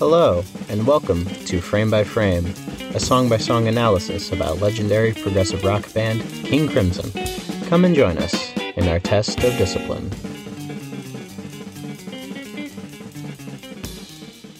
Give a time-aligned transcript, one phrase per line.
[0.00, 2.46] Hello, and welcome to Frame by Frame,
[2.94, 7.12] a song by song analysis about legendary progressive rock band King Crimson.
[7.66, 10.08] Come and join us in our test of discipline.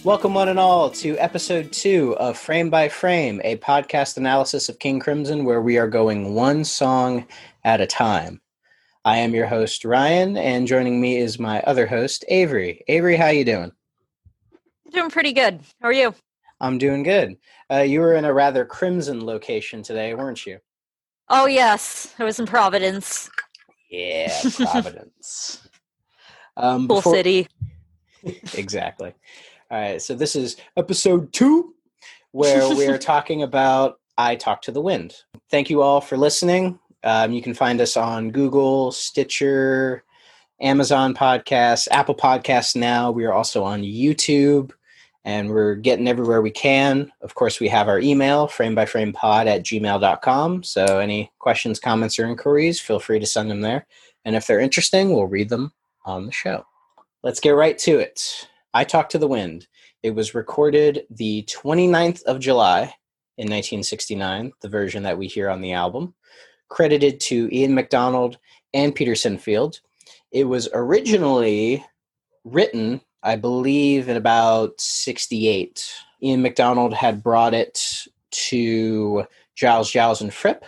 [0.03, 4.77] Welcome, one and all, to episode two of Frame by Frame, a podcast analysis of
[4.77, 7.25] King Crimson where we are going one song
[7.63, 8.41] at a time.
[9.03, 12.83] I am your host, Ryan, and joining me is my other host, Avery.
[12.87, 13.71] Avery, how you doing?
[14.91, 15.61] Doing pretty good.
[15.81, 16.13] How are you?
[16.59, 17.37] I'm doing good.
[17.71, 20.59] Uh, you were in a rather crimson location today, weren't you?
[21.29, 23.29] Oh yes, I was in Providence.
[23.89, 25.65] Yeah, Providence.
[26.57, 27.15] um, cool before...
[27.15, 27.47] city.
[28.53, 29.13] exactly.
[29.69, 31.73] All right, so this is episode two,
[32.31, 35.15] where we are talking about "I Talk to the Wind."
[35.49, 36.79] Thank you all for listening.
[37.03, 40.03] Um, you can find us on Google, Stitcher,
[40.59, 42.75] Amazon Podcasts, Apple Podcasts.
[42.75, 44.71] Now we are also on YouTube
[45.23, 47.11] and we're getting everywhere we can.
[47.21, 50.63] Of course, we have our email, framebyframepod at gmail.com.
[50.63, 53.85] So any questions, comments, or inquiries, feel free to send them there.
[54.25, 55.73] And if they're interesting, we'll read them
[56.05, 56.65] on the show.
[57.23, 58.47] Let's get right to it.
[58.73, 59.67] I Talk to the Wind.
[60.01, 62.93] It was recorded the 29th of July
[63.37, 66.15] in 1969, the version that we hear on the album,
[66.69, 68.39] credited to Ian McDonald
[68.73, 69.81] and Peter Sinfield.
[70.31, 71.85] It was originally
[72.43, 75.93] written I believe in about 68.
[76.23, 80.65] Ian McDonald had brought it to Giles, Giles, and Fripp,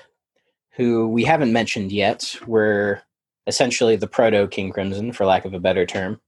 [0.72, 3.02] who we haven't mentioned yet, were
[3.48, 6.20] essentially the proto King Crimson, for lack of a better term.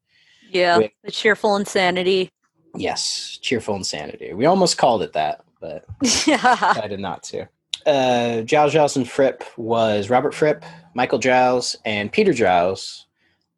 [0.49, 2.29] Yeah, With, the cheerful insanity.
[2.75, 4.33] Yes, cheerful insanity.
[4.33, 5.85] We almost called it that, but
[6.27, 7.47] I did not to.
[7.85, 10.63] Uh, Giles, Giles, and Fripp was Robert Fripp,
[10.95, 13.05] Michael Giles, and Peter Giles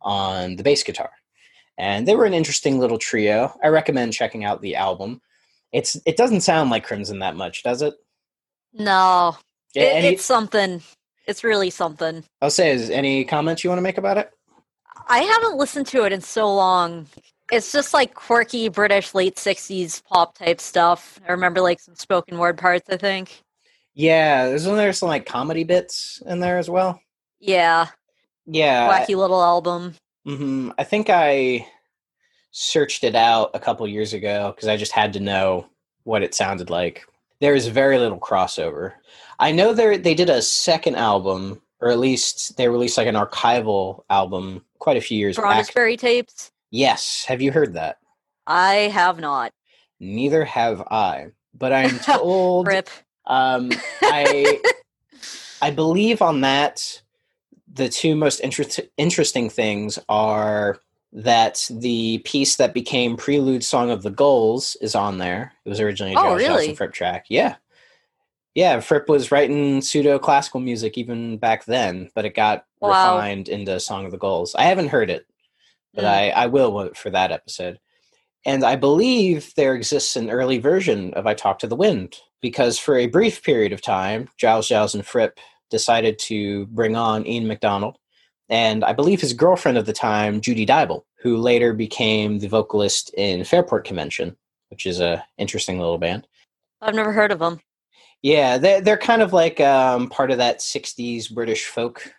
[0.02, 1.12] on the bass guitar
[1.78, 3.58] and they were an interesting little trio.
[3.64, 5.22] I recommend checking out the album.
[5.72, 7.94] It's it doesn't sound like Crimson that much, does it?
[8.74, 9.38] No,
[9.74, 10.82] yeah, it, any, it's something.
[11.26, 12.24] It's really something.
[12.42, 14.32] I'll say, is any comments you want to make about it?
[15.08, 17.08] I haven't listened to it in so long.
[17.52, 21.20] It's just like quirky British late '60s pop type stuff.
[21.28, 22.90] I remember like some spoken word parts.
[22.90, 23.44] I think.
[23.94, 27.02] Yeah, isn't there some like comedy bits in there as well?
[27.40, 27.88] Yeah.
[28.46, 28.90] Yeah.
[28.90, 29.96] Wacky little album.
[30.28, 30.72] Mm-hmm.
[30.78, 31.66] I think I
[32.52, 35.68] searched it out a couple years ago because I just had to know
[36.04, 37.06] what it sounded like.
[37.40, 38.94] There is very little crossover.
[39.40, 43.16] I know they they did a second album, or at least they released like an
[43.16, 46.02] archival album quite a few years Brondesbury back.
[46.02, 46.52] tapes.
[46.72, 47.98] Yes, have you heard that?
[48.48, 49.54] I have not.
[50.00, 51.28] Neither have I.
[51.54, 52.68] But I'm told.
[52.68, 52.90] Rip.
[53.26, 53.72] Um,
[54.02, 54.60] I
[55.62, 57.02] I believe on that
[57.78, 60.80] the two most inter- interesting things are
[61.14, 65.80] that the piece that became prelude song of the Gulls is on there it was
[65.80, 66.76] originally a oh, Josh really?
[66.76, 67.56] fripp track yeah
[68.56, 73.16] yeah fripp was writing pseudo classical music even back then but it got wow.
[73.16, 74.54] refined into song of the Gulls.
[74.56, 75.26] i haven't heard it
[75.94, 76.10] but mm.
[76.10, 77.80] I, I will for that episode
[78.46, 82.78] and i believe there exists an early version of i talk to the wind because
[82.78, 87.48] for a brief period of time giles giles and fripp decided to bring on Ian
[87.48, 87.98] McDonald
[88.50, 93.14] and I believe his girlfriend at the time, Judy Dyble, who later became the vocalist
[93.16, 94.38] in Fairport Convention,
[94.70, 96.28] which is a interesting little band.
[96.82, 97.60] I've never heard of them.
[98.22, 102.14] Yeah, they're, they're kind of like um, part of that 60s British folk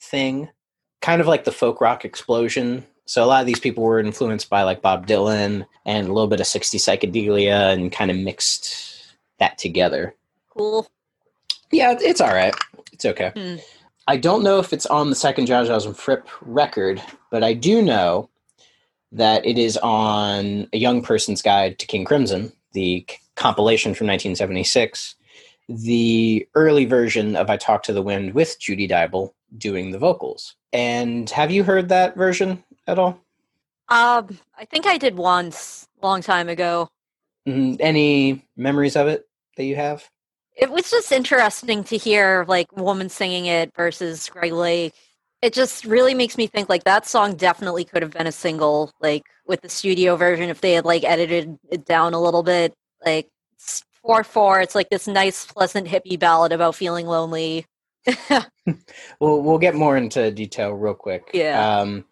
[0.00, 0.48] thing,
[1.00, 2.86] kind of like the folk rock explosion.
[3.06, 6.28] So a lot of these people were influenced by like Bob Dylan and a little
[6.28, 10.14] bit of 60s psychedelia and kind of mixed that together.
[10.48, 10.88] Cool.
[11.72, 12.54] Yeah, it's all right.
[12.92, 13.32] It's okay.
[13.34, 13.56] Hmm.
[14.06, 17.80] I don't know if it's on the second Giles and Fripp record, but I do
[17.80, 18.28] know
[19.12, 24.08] that it is on A Young Person's Guide to King Crimson, the c- compilation from
[24.08, 25.14] 1976,
[25.68, 30.56] the early version of I Talk to the Wind with Judy Dyble doing the vocals.
[30.72, 33.20] And have you heard that version at all?
[33.88, 36.88] Um, I think I did once, a long time ago.
[37.46, 40.08] Mm, any memories of it that you have?
[40.56, 44.94] It was just interesting to hear like woman singing it versus Greg Lake.
[45.40, 48.92] It just really makes me think like that song definitely could have been a single,
[49.00, 52.74] like with the studio version if they had like edited it down a little bit.
[53.04, 53.28] Like
[54.02, 57.66] four four, it's like this nice, pleasant hippie ballad about feeling lonely.
[59.20, 61.30] well, we'll get more into detail real quick.
[61.32, 61.78] Yeah.
[61.78, 62.04] Um,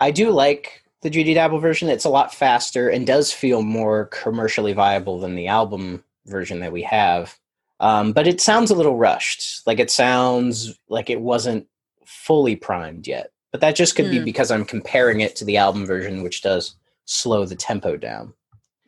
[0.00, 1.88] I do like the Judy Dyble version.
[1.88, 6.72] It's a lot faster and does feel more commercially viable than the album version that
[6.72, 7.38] we have.
[7.80, 9.66] Um, but it sounds a little rushed.
[9.66, 11.66] Like it sounds like it wasn't
[12.06, 13.32] fully primed yet.
[13.50, 14.10] But that just could mm.
[14.10, 14.24] be hmm.
[14.24, 18.32] because I'm comparing it to the album version, which does slow the tempo down.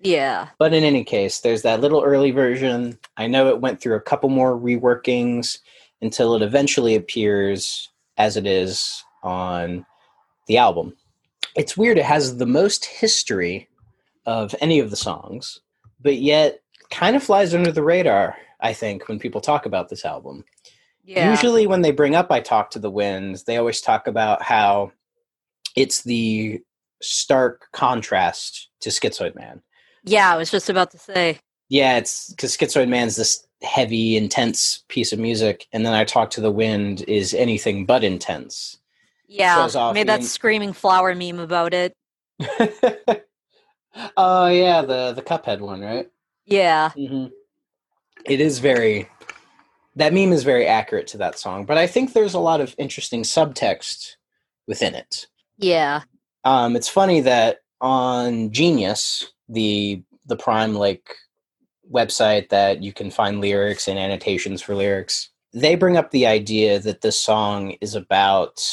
[0.03, 0.49] Yeah.
[0.59, 2.99] But in any case, there's that little early version.
[3.17, 5.59] I know it went through a couple more reworkings
[6.00, 7.88] until it eventually appears
[8.19, 9.87] as it is on
[10.49, 10.97] the album.
[11.56, 13.69] It's weird, it has the most history
[14.27, 15.61] of any of the songs,
[16.00, 16.62] but yet
[16.93, 20.44] kind of flies under the radar, I think, when people talk about this album.
[21.05, 21.31] Yeah.
[21.31, 24.93] Usually, when they bring up I Talk to the Wind, they always talk about how
[25.75, 26.61] it's the
[27.00, 29.62] stark contrast to Schizoid Man.
[30.05, 31.41] Yeah, I was just about to say.
[31.69, 36.31] Yeah, it's because Schizoid Man's this heavy, intense piece of music, and then I Talk
[36.31, 38.79] to the Wind is anything but intense.
[39.27, 41.95] Yeah, off made that Ian- screaming flower meme about it.
[44.17, 46.12] oh yeah, the the Cuphead one, right?
[46.47, 46.91] Yeah.
[46.91, 47.27] hmm
[48.27, 49.09] It is very.
[49.97, 52.75] That meme is very accurate to that song, but I think there's a lot of
[52.79, 54.17] interesting subtext
[54.67, 55.27] within it.
[55.59, 56.03] Yeah.
[56.44, 61.15] Um, it's funny that on Genius, the the Prime like
[61.93, 66.79] website that you can find lyrics and annotations for lyrics, they bring up the idea
[66.79, 68.65] that this song is about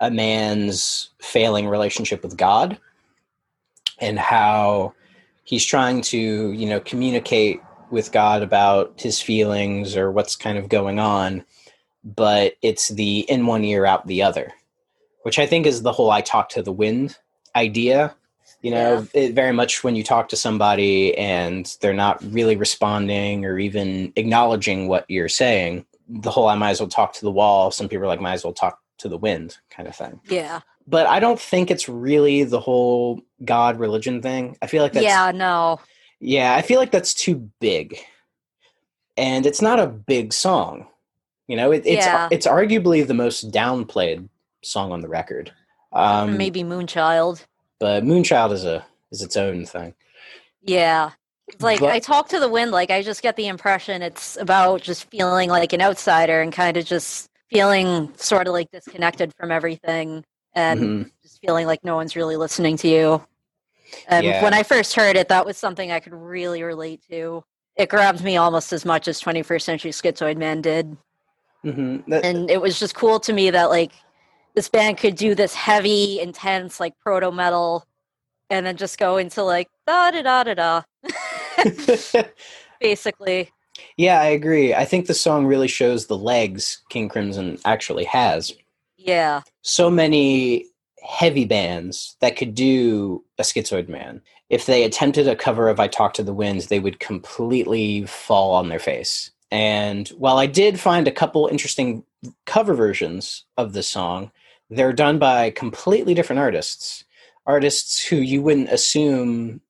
[0.00, 2.78] a man's failing relationship with God
[4.00, 4.94] and how
[5.48, 7.60] he's trying to, you know, communicate
[7.90, 11.44] with God about his feelings or what's kind of going on,
[12.04, 14.52] but it's the in one ear out the other
[15.28, 17.18] which I think is the whole I talk to the wind
[17.54, 18.14] idea.
[18.62, 23.44] You know, it very much when you talk to somebody and they're not really responding
[23.44, 27.30] or even acknowledging what you're saying, the whole I might as well talk to the
[27.30, 27.70] wall.
[27.70, 30.18] Some people are like, might as well talk to the wind kind of thing.
[30.30, 30.60] Yeah.
[30.88, 34.56] But I don't think it's really the whole God religion thing.
[34.62, 35.80] I feel like that's yeah, no.
[36.18, 37.98] yeah, I feel like that's too big.
[39.18, 40.86] And it's not a big song.
[41.46, 42.28] You know, it, it's Yeah.
[42.30, 44.28] it's arguably the most downplayed
[44.62, 45.52] song on the record.
[45.92, 47.44] Um, Maybe Moonchild.
[47.78, 49.94] but Moonchild is a is its own thing.
[50.62, 51.10] Yeah.
[51.60, 54.80] Like But- I talk to the wind, like I just get the impression it's about
[54.82, 59.50] just feeling like an outsider and kind of just feeling sort of like disconnected from
[59.50, 60.24] everything
[60.54, 61.10] and Mhm.
[61.22, 63.24] just feeling like no one's really listening to you.
[64.06, 64.42] And Yeah.
[64.42, 67.44] when I first heard it, that was something I could really relate to.
[67.76, 70.96] It grabbed me almost as much as 21st Century Schizoid Man did.
[71.64, 72.04] Mhm.
[72.08, 73.92] That- And it was just cool to me that like
[74.54, 77.84] this band could do this heavy, intense, like proto metal
[78.50, 82.22] and then just go into like da da da da da.
[82.80, 83.50] Basically.
[83.96, 84.74] yeah, I agree.
[84.74, 88.52] I think the song really shows the legs King Crimson actually has.
[88.98, 89.42] Yeah.
[89.62, 90.66] so many
[91.02, 94.20] heavy bands that could do a schizoid man.
[94.50, 98.52] If they attempted a cover of i talk to the winds they would completely fall
[98.54, 99.30] on their face.
[99.50, 102.04] And while i did find a couple interesting
[102.46, 104.32] cover versions of the song
[104.70, 107.04] they're done by completely different artists.
[107.46, 109.62] Artists who you wouldn't assume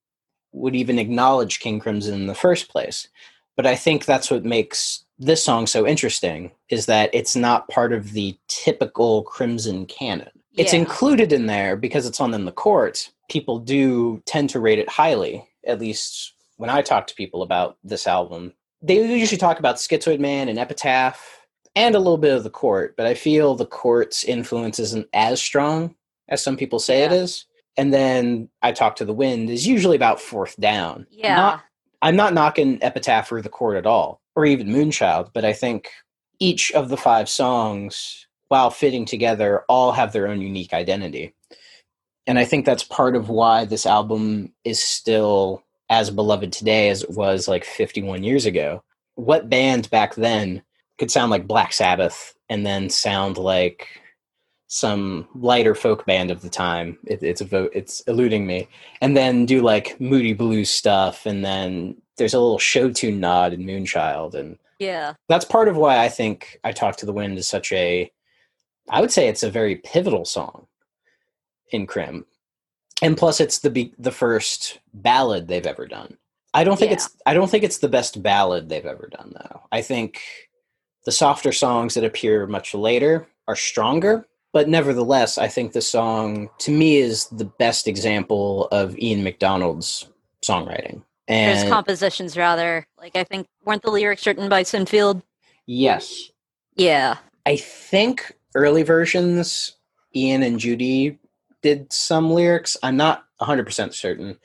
[0.52, 3.08] would even acknowledge king crimson in the first place.
[3.56, 7.92] But i think that's what makes this song so interesting is that it's not part
[7.92, 10.80] of the typical crimson canon it's Yeah.
[10.80, 14.88] included in there because it's on in the court people do tend to rate it
[14.88, 19.76] highly at least when i talk to people about this album they usually talk about
[19.76, 21.40] schizoid man and epitaph
[21.74, 25.40] and a little bit of the court but i feel the court's influence isn't as
[25.42, 25.94] strong
[26.28, 27.18] as some people say it Yeah.
[27.18, 27.44] is
[27.76, 31.34] and then i talk to the wind is usually about fourth down Yeah.
[31.36, 31.62] Not-
[32.00, 35.90] I'm not knocking Epitaph or The Court at all, or even Moonchild, but I think
[36.38, 41.34] each of the five songs, while fitting together, all have their own unique identity.
[42.24, 47.02] And I think that's part of why this album is still as beloved today as
[47.02, 48.84] it was like 51 years ago.
[49.16, 50.62] What band back then
[51.00, 53.88] could sound like Black Sabbath and then sound like
[54.68, 56.98] some lighter folk band of the time?
[57.06, 58.68] It, it's a vo- it's eluding me
[59.00, 63.52] and then do like moody blues stuff and then there's a little show tune nod
[63.52, 65.14] in moonchild and Yeah.
[65.28, 68.10] that's part of why i think i talk to the wind is such a
[68.90, 70.66] i would say it's a very pivotal song
[71.72, 72.26] in crim
[73.02, 76.16] and plus it's the be- the first ballad they've ever done
[76.54, 76.94] i don't think Yeah.
[76.96, 80.20] it's i don't think it's the best ballad they've ever done though i think
[81.06, 86.48] the softer songs that appear much later are stronger but nevertheless i think the song
[86.58, 90.08] to me is the best example of ian mcdonald's
[90.44, 92.86] songwriting and compositions rather.
[92.98, 95.22] Like I think weren't the lyrics written by Sinfield?
[95.66, 96.30] yes
[96.74, 97.18] Yeah.
[97.46, 99.76] I think early versions,
[100.14, 101.18] Ian and Judy
[101.62, 102.76] did some lyrics.
[102.82, 104.38] I'm not 100% certain.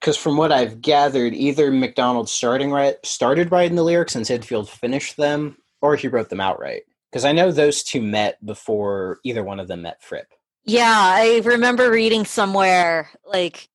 [0.00, 4.68] Because from what I've gathered, either McDonald starting right, started writing the lyrics and Sinfield
[4.68, 6.82] finished them, or he wrote them outright.
[7.10, 10.28] Because I know those two met before either one of them met Fripp.
[10.64, 13.68] Yeah, I remember reading somewhere like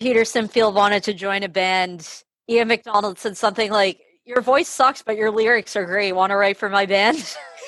[0.00, 5.02] Peter Sinfield wanted to join a band, Ian McDonald said something like, Your voice sucks,
[5.02, 6.12] but your lyrics are great.
[6.12, 7.18] Want to write for my band?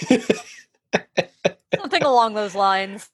[1.79, 3.09] something along those lines.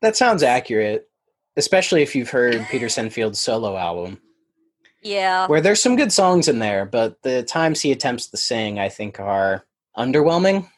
[0.00, 1.08] That sounds accurate,
[1.56, 4.20] especially if you've heard Peter Sinfield's solo album.
[5.02, 5.46] Yeah.
[5.46, 8.88] Where there's some good songs in there, but the times he attempts to sing, I
[8.88, 9.66] think, are
[9.96, 10.68] underwhelming.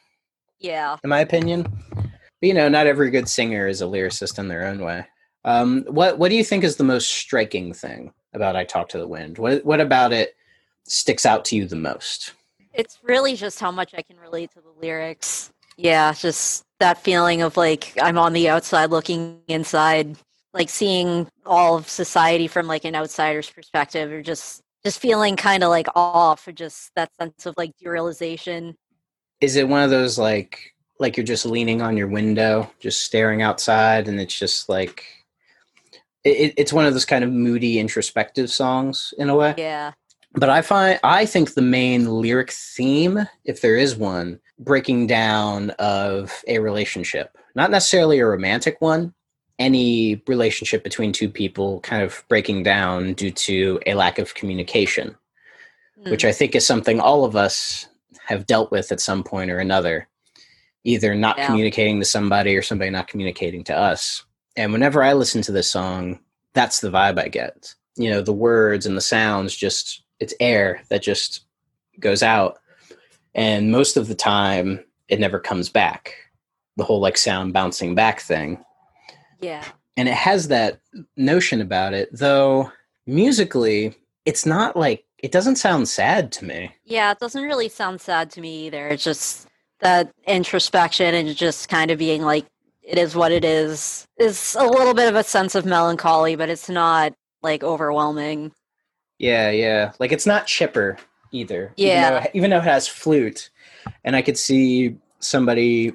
[0.59, 0.97] Yeah.
[1.03, 1.63] In my opinion.
[1.93, 5.05] But, you know, not every good singer is a lyricist in their own way.
[5.43, 8.97] Um, what What do you think is the most striking thing about "I Talk to
[8.97, 9.37] the Wind"?
[9.37, 10.35] What What about it
[10.83, 12.33] sticks out to you the most?
[12.73, 15.51] It's really just how much I can relate to the lyrics.
[15.77, 20.17] Yeah, just that feeling of like I'm on the outside looking inside,
[20.53, 25.63] like seeing all of society from like an outsider's perspective, or just just feeling kind
[25.63, 28.75] of like off, or just that sense of like derealization.
[29.41, 33.41] Is it one of those like like you're just leaning on your window, just staring
[33.41, 35.05] outside, and it's just like
[36.23, 39.53] it, it's one of those kind of moody, introspective songs in a way.
[39.57, 39.93] Yeah.
[40.33, 45.71] But I find I think the main lyric theme, if there is one, breaking down
[45.71, 49.13] of a relationship, not necessarily a romantic one,
[49.59, 55.15] any relationship between two people kind of breaking down due to a lack of communication,
[55.99, 56.11] mm.
[56.11, 57.87] which I think is something all of us
[58.27, 60.07] have dealt with at some point or another,
[60.83, 61.47] either not yeah.
[61.47, 64.23] communicating to somebody or somebody not communicating to us.
[64.55, 66.19] And whenever I listen to this song,
[66.53, 67.73] that's the vibe I get.
[67.95, 71.45] You know, the words and the sounds just it's air that just
[71.99, 72.59] goes out.
[73.33, 76.13] And most of the time it never comes back.
[76.75, 78.63] The whole like sound bouncing back thing.
[79.39, 79.63] Yeah.
[79.95, 80.79] And it has that
[81.15, 82.71] notion about it, though
[83.07, 86.71] musically, it's not like it doesn't sound sad to me.
[86.85, 88.87] Yeah, it doesn't really sound sad to me either.
[88.87, 89.47] It's just
[89.79, 92.45] that introspection and just kind of being like,
[92.83, 94.05] it is what it is.
[94.17, 98.51] Is a little bit of a sense of melancholy, but it's not like overwhelming.
[99.19, 99.91] Yeah, yeah.
[99.99, 100.97] Like it's not chipper
[101.31, 101.73] either.
[101.75, 101.91] Yeah.
[101.91, 103.49] Even though, even though it has flute,
[104.03, 105.93] and I could see somebody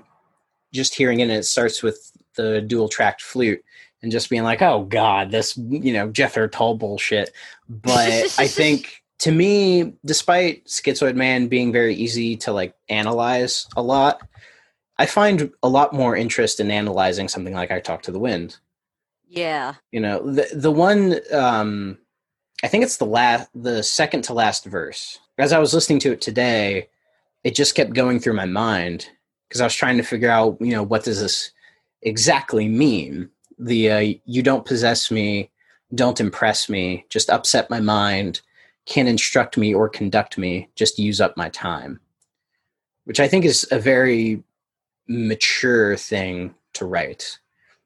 [0.73, 1.25] just hearing it.
[1.25, 3.63] and It starts with the dual tracked flute
[4.03, 7.31] and just being like, "Oh God, this you know Jethro Tull bullshit."
[7.69, 13.83] But I think to me, despite Schizoid Man being very easy to like analyze a
[13.83, 14.21] lot,
[14.99, 18.57] I find a lot more interest in analyzing something like I Talk to the Wind.
[19.29, 19.75] Yeah.
[19.93, 21.99] You know, the the one um
[22.65, 25.21] I think it's the last the second to last verse.
[25.39, 26.89] As I was listening to it today,
[27.45, 29.09] it just kept going through my mind
[29.49, 31.53] because I was trying to figure out, you know, what does this
[32.03, 33.31] exactly mean?
[33.57, 35.53] The uh, you don't possess me,
[35.95, 38.41] don't impress me, just upset my mind,
[38.87, 42.01] can't instruct me or conduct me, just use up my time.
[43.05, 44.43] Which I think is a very
[45.09, 47.39] mature thing to write.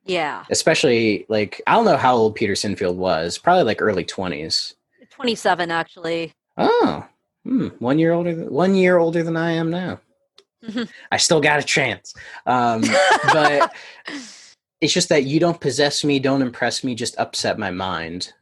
[0.04, 0.44] Yeah.
[0.50, 3.38] Especially like I don't know how old Peter Sinfield was.
[3.38, 4.74] Probably like early twenties.
[5.10, 6.32] Twenty seven actually.
[6.56, 7.06] Oh.
[7.44, 7.68] Hmm.
[7.78, 10.00] One year older than one year older than I am now.
[11.12, 12.14] I still got a chance.
[12.46, 12.82] Um,
[13.32, 13.72] but
[14.80, 18.32] it's just that you don't possess me, don't impress me, just upset my mind.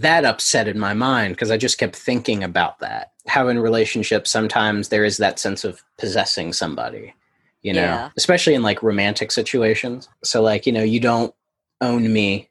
[0.00, 3.12] That upsetted my mind because I just kept thinking about that.
[3.26, 7.14] How in relationships sometimes there is that sense of possessing somebody
[7.62, 8.10] you know, yeah.
[8.16, 10.08] especially in like romantic situations.
[10.22, 11.34] So like, you know, you don't
[11.80, 12.48] own me,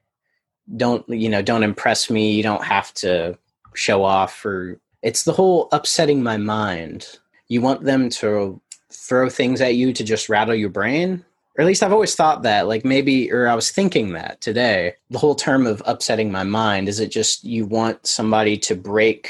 [0.75, 3.37] don't, you know, don't impress me, you don't have to
[3.73, 7.19] show off or it's the whole upsetting my mind.
[7.47, 8.59] You want them to
[8.91, 11.23] throw things at you to just rattle your brain?
[11.57, 14.93] Or at least I've always thought that, like maybe, or I was thinking that today.
[15.09, 19.29] The whole term of upsetting my mind is it just you want somebody to break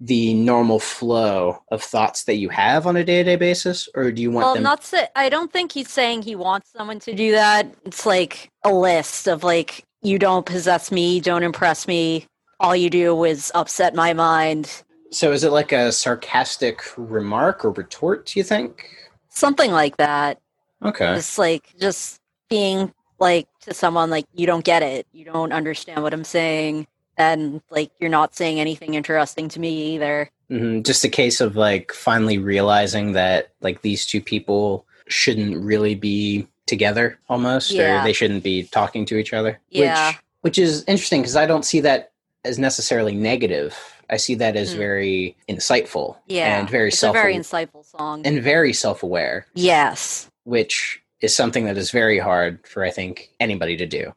[0.00, 4.30] the normal flow of thoughts that you have on a day-to-day basis or do you
[4.30, 7.72] want well them not i don't think he's saying he wants someone to do that.
[7.84, 12.26] It's like a list of like you don't possess me don't impress me.
[12.58, 14.82] All you do is upset my mind.
[15.10, 18.86] So is it like a sarcastic remark or retort do you think?
[19.28, 20.38] Something like that
[20.82, 25.52] okay it's like just being like to someone like you don't get it you don't
[25.52, 26.86] understand what i'm saying
[27.20, 30.30] and like you're not saying anything interesting to me either.
[30.50, 30.82] Mm-hmm.
[30.82, 36.48] Just a case of like finally realizing that like these two people shouldn't really be
[36.66, 38.00] together almost, yeah.
[38.00, 39.60] or they shouldn't be talking to each other.
[39.68, 40.08] Yeah.
[40.08, 42.12] Which, which is interesting because I don't see that
[42.44, 43.76] as necessarily negative.
[44.08, 44.78] I see that as mm.
[44.78, 46.16] very insightful.
[46.26, 46.58] Yeah.
[46.58, 48.26] And very it's self a very insightful song.
[48.26, 49.46] And very self aware.
[49.54, 50.30] Yes.
[50.50, 54.12] Which is something that is very hard for I think anybody to do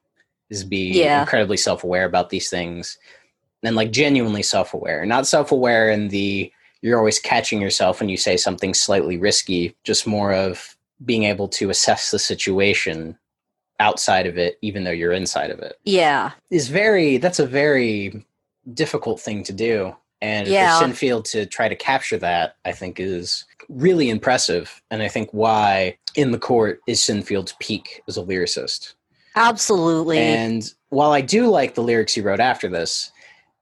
[0.49, 1.21] is be yeah.
[1.21, 2.97] incredibly self-aware about these things
[3.63, 8.35] and like genuinely self-aware not self-aware in the you're always catching yourself when you say
[8.37, 10.75] something slightly risky just more of
[11.05, 13.17] being able to assess the situation
[13.79, 16.31] outside of it even though you're inside of it Yeah.
[16.51, 18.25] is very that's a very
[18.73, 20.77] difficult thing to do and Yeah.
[20.77, 25.29] for sinfield to try to capture that i think is really impressive and i think
[25.31, 28.93] why in the court is sinfield's peak as a lyricist
[29.35, 30.19] Absolutely.
[30.19, 33.11] and while i do like the lyrics he wrote after this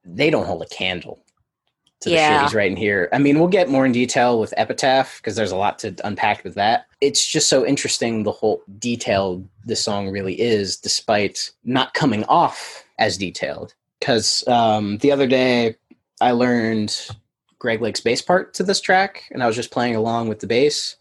[0.04, 1.24] they don't hold a candle
[2.02, 2.44] to the shit Yeah.
[2.44, 5.56] he's writing here i mean we'll get more in detail with epitaph because there's a
[5.56, 10.40] lot to unpack with that it's just so interesting the whole detailed this song really
[10.40, 15.76] is despite not coming off as detailed because um, the other day
[16.20, 17.08] i learned
[17.62, 20.48] greg lake's bass part to this track and i was just playing along with the
[20.48, 20.96] bass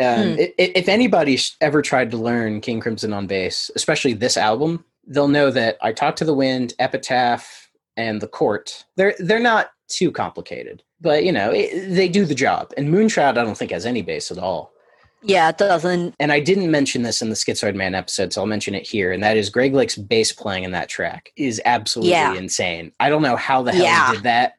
[0.00, 0.44] um, Hmm.
[0.58, 5.50] if anybody's ever tried to learn king crimson on bass especially this album they'll know
[5.50, 10.82] that i talk to the wind epitaph and the court they're they're not too complicated
[11.00, 14.02] but you know it, they do the job and moonchild i don't think has any
[14.02, 14.72] bass at all
[15.20, 16.14] yeah, it doesn't.
[16.20, 19.10] and I didn't mention this in the Schizoid Man episode, so I'll mention it here.
[19.10, 22.34] And that is Greg Lake's bass playing in that track is absolutely Yeah.
[22.34, 22.92] insane.
[23.00, 24.10] I don't know how the hell Yeah.
[24.10, 24.52] he did that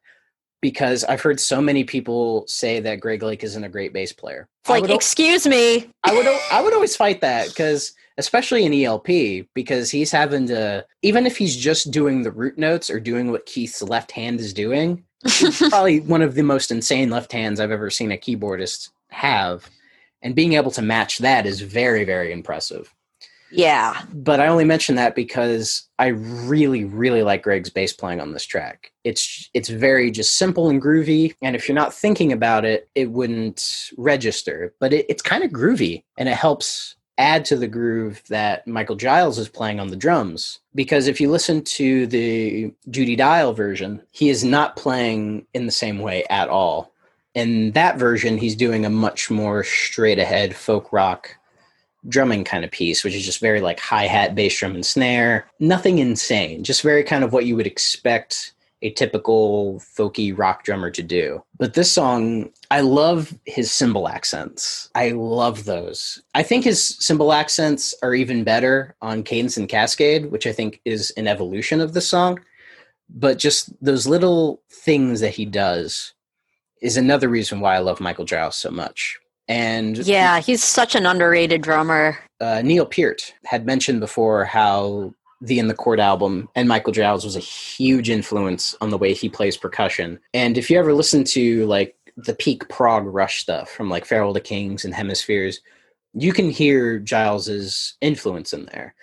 [0.62, 4.48] because I've heard so many people say that Greg Lake isn't a great bass player.
[4.62, 5.90] It's like, I would, al- excuse me.
[6.04, 10.86] I would, I would always fight that because, especially in ELP, because he's having to,
[11.02, 14.54] even if he's just doing the root notes or doing what Keith's left hand is
[14.54, 15.04] doing,
[15.70, 19.70] probably one of the most insane left hands I've ever seen a keyboardist have.
[20.22, 22.94] And being able to match that is very, very impressive.
[23.52, 24.02] Yeah.
[24.14, 28.46] But I only mention that because I really, really like Greg's bass playing on this
[28.46, 28.92] track.
[29.04, 33.12] It's it's very just simple and groovy, and if you're not thinking about it, it
[33.12, 34.74] wouldn't register.
[34.80, 38.96] But it, it's kind of groovy, and it helps add to the groove that Michael
[38.96, 40.60] Giles is playing on the drums.
[40.74, 45.72] Because if you listen to the Judy Dyble version, he is not playing in the
[45.72, 46.94] same way at all.
[47.36, 51.36] In that version, he's doing a much more straight ahead folk rock
[52.10, 55.48] drumming kind of piece, which is just very like hi hat, bass drum, and snare.
[55.60, 60.90] Nothing insane, just very kind of what you would expect a typical folky rock drummer
[60.90, 61.44] to do.
[61.58, 64.90] But this song, I love his cymbal accents.
[64.96, 66.22] I love those.
[66.34, 70.80] I think his cymbal accents are even better on Cadence and Cascade, which I think
[70.86, 72.40] is an evolution of the song.
[73.10, 76.14] But just those little things that he does
[76.82, 79.20] is another reason why I love Michael Giles so much.
[79.50, 82.18] And Yeah, he's such an underrated drummer.
[82.40, 87.26] uh, Neil Peart had mentioned before how the In the Court album and Michael Giles
[87.26, 90.20] was a huge influence on the way he plays percussion.
[90.34, 94.34] And if you ever listen to like the peak prog rush stuff from like Farewell
[94.34, 95.62] to Kings and Hemispheres,
[96.14, 98.94] you can hear Giles's influence in there.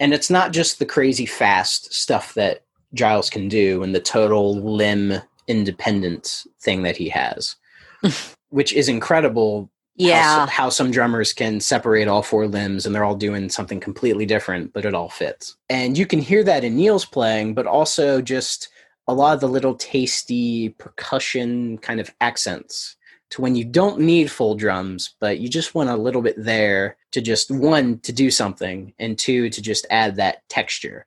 [0.00, 4.56] And it's not just the crazy fast stuff that Giles can do and the total
[4.74, 5.14] limb
[5.46, 7.56] independent thing that he has,
[8.48, 10.22] which is incredible Yeah.
[10.22, 14.26] how, how some drummers can separate all four limbs and they're all doing something completely
[14.26, 15.56] different, but it all fits.
[15.68, 18.68] And you can hear that in Neil's playing, but also just
[19.06, 22.96] a lot of the little tasty percussion kind of accents
[23.30, 26.96] to when you don't need full drums, but you just want a little bit there
[27.12, 31.06] to just one, to do something, and two, to just add that texture.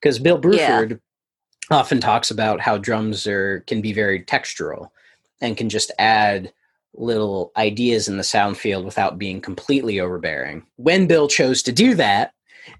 [0.00, 0.82] Because Bill Yeah.
[0.82, 1.00] Bruford
[1.70, 4.90] often talks about how drums are can be very textural
[5.40, 6.52] and can just add
[6.94, 10.66] little ideas in the sound field without being completely overbearing.
[10.76, 12.32] When Bill chose to do that,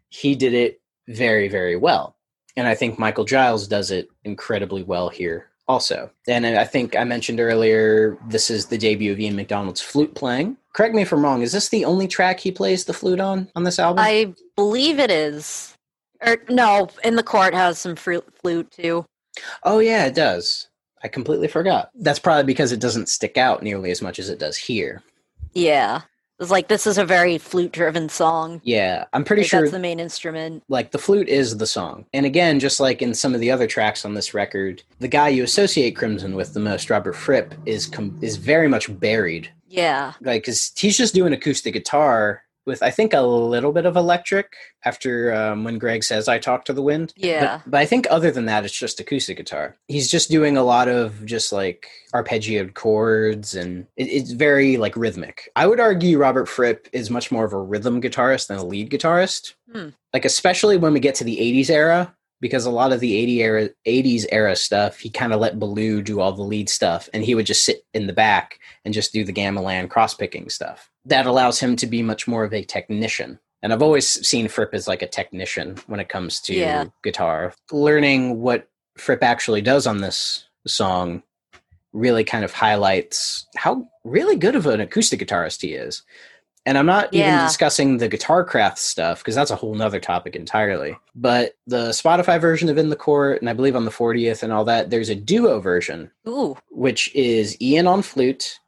[0.09, 2.17] he did it very, very well.
[2.57, 6.11] And I think Michael Giles does it incredibly well here also.
[6.27, 10.57] And I think I mentioned earlier this is the debut of Ian McDonald's flute playing.
[10.73, 13.49] Correct me if I'm wrong, is this the only track he plays the flute on
[13.55, 14.05] on this album?
[14.05, 15.75] I believe it is.
[16.25, 19.05] Or no, in the court has some fruit flute too.
[19.63, 20.69] oh yeah, it does.
[21.03, 21.91] I completely forgot.
[21.95, 25.03] That's probably because it doesn't stick out nearly as much as it does here.
[25.55, 26.03] Yeah.
[26.41, 28.61] It's like this is a very flute driven song.
[28.63, 30.63] Yeah, I'm pretty Like, sure that's the main instrument.
[30.69, 32.07] like the flute is the song.
[32.15, 35.31] And again, just like in some of the other tracks on this record, the guy
[35.31, 39.51] you associate Crimson with the most, Robert Fripp, is com- is very much buried.
[39.69, 40.13] Yeah.
[40.21, 44.55] Like, cause he's just doing acoustic guitar with I think a little bit of electric
[44.85, 47.13] after um, when Greg says I talk to the wind.
[47.17, 47.57] Yeah.
[47.65, 49.77] But, but I think other than that, it's just acoustic guitar.
[49.89, 54.97] He's just doing a lot of just like arpeggiated chords and it, it's very like
[54.97, 55.51] rhythmic.
[55.57, 58.91] I would argue Robert Fripp is much more of a rhythm guitarist than a lead
[58.91, 59.55] guitarist.
[59.73, 59.89] Hmm.
[60.15, 63.43] Like especially when we get to the 80s era because a lot of the 80
[63.43, 67.25] era 80s era stuff he kind of let Belew do all the lead stuff and
[67.25, 70.91] he would just sit in the back and just do the gamelan cross picking stuff.
[71.05, 73.39] That allows him to be much more of a technician.
[73.63, 76.85] And I've always seen Fripp as like a technician when it comes to Yeah.
[77.03, 77.55] guitar.
[77.73, 81.23] Learning what Fripp actually does on this song
[81.93, 86.03] really kind of highlights how really good of an acoustic guitarist he is.
[86.67, 90.37] And I'm not even discussing the guitar craft stuff because that's a whole nother topic
[90.37, 90.97] entirely.
[91.15, 94.53] But the Spotify version of In the Court, and I believe on the 40th and
[94.53, 96.59] all that, there's a duo version, Ooh.
[96.71, 98.61] which is Ian on flute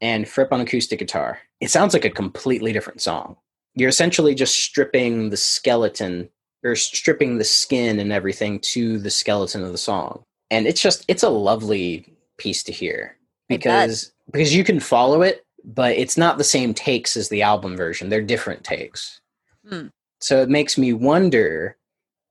[0.00, 1.38] and Fripp on acoustic guitar.
[1.60, 3.36] It sounds like a completely different song.
[3.74, 6.28] You're essentially just stripping the skeleton
[6.64, 10.24] or stripping the skin and everything to the skeleton of the song.
[10.50, 13.16] And it's just it's a lovely piece to hear
[13.48, 17.76] because because you can follow it, but it's not the same takes as the album
[17.76, 18.08] version.
[18.08, 19.20] They're different takes.
[19.68, 19.88] Hmm.
[20.20, 21.76] So it makes me wonder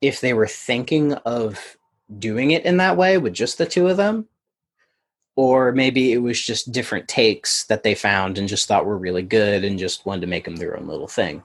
[0.01, 1.77] if they were thinking of
[2.17, 4.27] doing it in that way with just the two of them
[5.35, 9.23] or maybe it was just different takes that they found and just thought were really
[9.23, 11.43] good and just wanted to make them their own little thing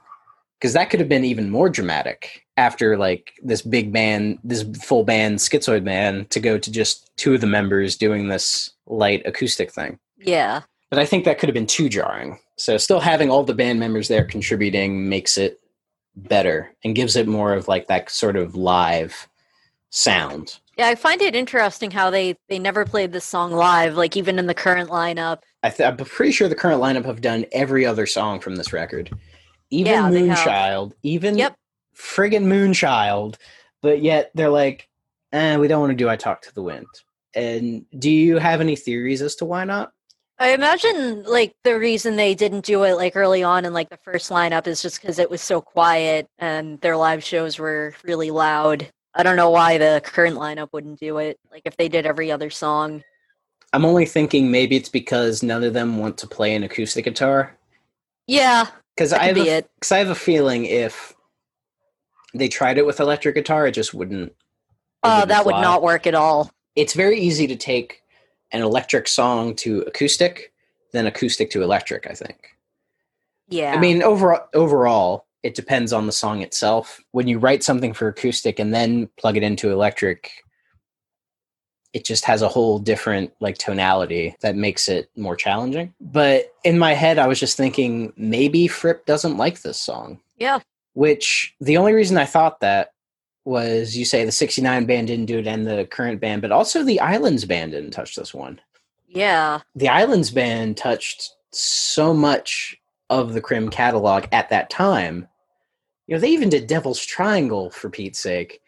[0.58, 5.02] because that could have been even more dramatic after like this big band this full
[5.02, 9.72] band schizoid man to go to just two of the members doing this light acoustic
[9.72, 10.62] thing Yeah.
[10.90, 13.80] But i think that could have been too jarring so still having all the band
[13.80, 15.60] members there contributing makes it
[16.16, 19.28] better and gives it more of like that sort of live
[19.90, 24.16] sound Yeah, I find it interesting how they they never played this song live, like
[24.16, 25.38] even in the current lineup.
[25.62, 28.72] I th- I'm pretty sure the current lineup have done every other song from this
[28.72, 29.10] record,
[29.70, 30.10] even Yeah.
[30.10, 31.54] Moonchild, even Yep.
[31.94, 33.36] friggin' Moonchild,
[33.82, 34.88] but yet they're like,
[35.32, 36.86] eh, we don't want to do "I Talk to the Wind."
[37.34, 39.92] And do you have any theories as to why not?
[40.40, 43.98] I imagine like the reason they didn't do it like early on in like the
[43.98, 48.30] first lineup is just because it was so quiet and their live shows were really
[48.30, 48.88] loud.
[49.14, 51.38] I don't know why the current lineup wouldn't do it.
[51.50, 53.04] Like if they did every other song.
[53.74, 57.54] I'm only thinking maybe it's because none of them want to play an acoustic guitar.
[58.26, 59.70] Yeah, Because I have be a, it.
[59.74, 61.14] Because I have a feeling if
[62.32, 64.32] they tried it with electric guitar, it just wouldn't.
[65.02, 66.50] Oh, wouldn't that would not work at all.
[66.76, 67.99] it's very easy to take
[68.52, 70.52] an electric song to acoustic
[70.92, 72.56] than acoustic to electric i think
[73.48, 73.74] Yeah.
[73.74, 78.08] i mean overall overall it depends on the song itself when you write something for
[78.08, 80.30] acoustic and then plug it into electric
[81.92, 86.78] it just has a whole different like tonality that makes it more challenging but in
[86.78, 90.58] my head i was just thinking maybe fripp doesn't like this song yeah.
[90.94, 92.92] which the only reason I thought that
[93.50, 96.82] was you say the 69 band didn't do it and the current band, but also
[96.84, 98.60] the Islands band didn't touch this one.
[99.08, 99.60] Yeah.
[99.74, 102.76] The Islands band touched so much
[103.10, 105.26] of the Crim catalog at that time.
[106.06, 108.62] You know, they even did Devil's Triangle for Pete's sake.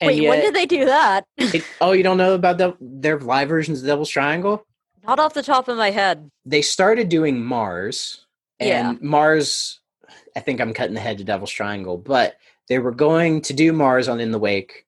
[0.00, 1.26] And Wait, when did they do that?
[1.36, 4.66] it- oh, you don't know about the, their live versions of Devil's Triangle?
[5.06, 6.30] Not off the top of my head.
[6.46, 8.24] They started doing Mars,
[8.58, 8.92] and Yeah.
[9.00, 9.80] Mars.
[10.34, 12.36] I think I'm cutting ahead to Devil's Triangle, but
[12.68, 14.86] they were going to do Mars on In the Wake,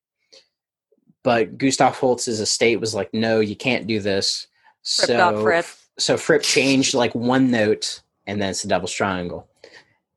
[1.22, 4.46] but Gustav Holst's estate was like, "No, you can't do this."
[4.84, 5.66] Fripp so Fripp.
[5.98, 9.48] so Fripp changed like one note, and then it's the Devil's Triangle,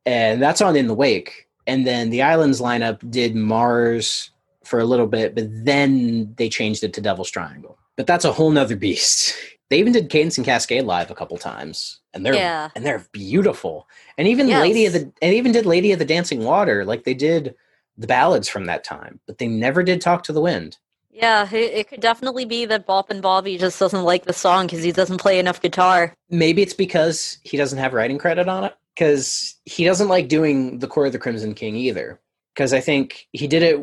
[0.05, 1.47] and that's on In the Wake.
[1.65, 4.31] And then the Islands lineup did Mars
[4.63, 7.77] for a little bit, but then they changed it to Devil's Triangle.
[7.97, 9.35] But that's a whole nother beast.
[9.69, 12.69] They even did Cadence and Cascade live a couple times, and they're Yeah.
[12.75, 13.87] and they're beautiful.
[14.17, 14.61] And even Yes.
[14.61, 17.55] Lady of the and even did Lady of the Dancing Water, like they did
[17.97, 20.77] the ballads from that time, but they never did Talk to the Wind.
[21.11, 24.67] Yeah, it, it could definitely be that Bop and Bobby just doesn't like the song
[24.67, 26.13] because he doesn't play enough guitar.
[26.29, 30.77] Maybe it's because he doesn't have writing credit on it, because he doesn't like doing
[30.77, 32.19] the Court of the Crimson King either.
[32.53, 33.75] Because I think he did it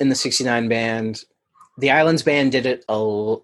[0.00, 1.24] in the '69 band.
[1.76, 3.36] The Islands band did it a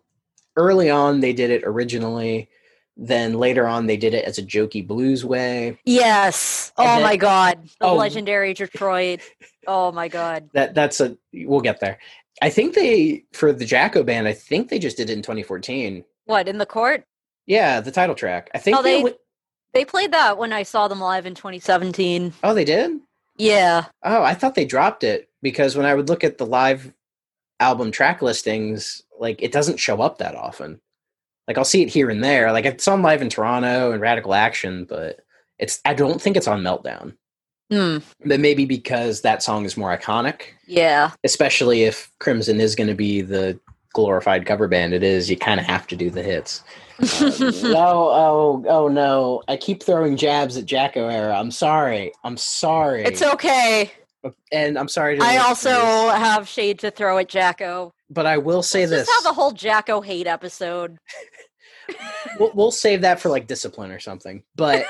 [0.56, 1.20] early on.
[1.20, 2.48] They did it originally.
[2.96, 5.78] Then later on, they did it as a jokey blues way.
[5.84, 6.72] Yes.
[6.76, 7.64] Oh then- my god.
[7.80, 7.96] The Oh.
[7.96, 9.20] legendary Detroit.
[9.66, 10.48] Oh my god.
[10.52, 11.98] That that's a we'll get there.
[12.42, 14.28] I think they for the Jakko band.
[14.28, 16.04] I think they just did it in 2014.
[16.26, 17.04] What, in the court?
[17.46, 18.50] Yeah, the title track.
[18.54, 19.02] I think Oh, they.
[19.02, 19.14] they-
[19.74, 22.32] They played that when I saw them live in 2017.
[22.44, 22.92] oh, they did.
[23.36, 23.86] Yeah.
[24.04, 26.92] Oh, I thought they dropped it because when I would look at the live
[27.60, 30.80] album track listings, like it doesn't show up that often.
[31.48, 32.52] Like I'll see it here and there.
[32.52, 35.20] Like it's on live in Toronto and Radical Action, but
[35.58, 37.14] it's I don't think it's on Meltdown.
[37.70, 37.98] Hmm.
[38.24, 41.12] But maybe because that song is more iconic, Yeah.
[41.24, 43.58] especially if Crimson is going to be the
[43.94, 46.62] glorified cover band it is, you kind of have to do the hits.
[47.00, 49.42] Uh, oh, oh, oh no!
[49.48, 51.36] I keep throwing jabs at Jakko era.
[51.36, 52.12] I'm sorry.
[52.22, 53.02] I'm sorry.
[53.02, 53.90] it's okay.
[54.52, 55.18] And I'm sorry.
[55.18, 57.92] To I also have shade to throw at Jakko.
[58.10, 60.98] but I will say Let's this: have a whole Jakko hate episode.
[62.38, 64.42] we'll, we'll save that for like discipline or something.
[64.56, 64.86] But